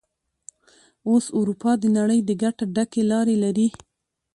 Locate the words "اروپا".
1.37-1.71